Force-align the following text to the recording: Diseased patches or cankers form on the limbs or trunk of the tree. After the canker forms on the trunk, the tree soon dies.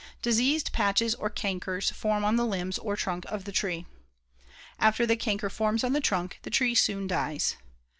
Diseased 0.23 0.71
patches 0.71 1.13
or 1.13 1.29
cankers 1.29 1.93
form 1.93 2.25
on 2.25 2.35
the 2.35 2.43
limbs 2.43 2.79
or 2.79 2.95
trunk 2.95 3.23
of 3.25 3.43
the 3.45 3.51
tree. 3.51 3.85
After 4.79 5.05
the 5.05 5.15
canker 5.15 5.51
forms 5.51 5.83
on 5.83 5.93
the 5.93 6.01
trunk, 6.01 6.39
the 6.41 6.49
tree 6.49 6.73
soon 6.73 7.05
dies. 7.05 7.55